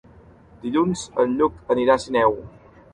[0.63, 2.39] Dilluns en Lluc anirà a Sineu.